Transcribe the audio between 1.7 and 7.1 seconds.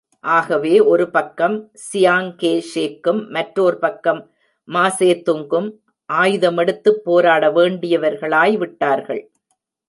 Chiang Kai ஷேக்கும், மற்றோர் பக்கம் மாசேதுங்கும் ஆயுதமெடுத்துப்